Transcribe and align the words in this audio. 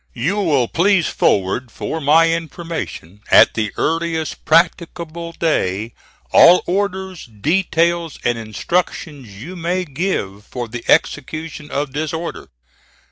"You 0.15 0.37
will 0.37 0.67
please 0.67 1.05
forward 1.09 1.69
for 1.71 2.01
my 2.01 2.33
information, 2.33 3.21
at 3.29 3.53
the 3.53 3.71
earliest 3.77 4.45
practicable 4.45 5.31
day, 5.31 5.93
all 6.31 6.63
orders, 6.65 7.27
details, 7.27 8.17
and 8.23 8.35
instructions 8.35 9.39
you 9.39 9.55
may 9.55 9.85
give 9.85 10.43
for 10.43 10.67
the 10.67 10.83
execution 10.89 11.69
of 11.69 11.91
this 11.93 12.13
order. 12.13 12.47